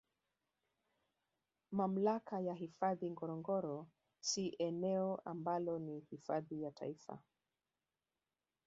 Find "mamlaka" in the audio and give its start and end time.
1.71-2.39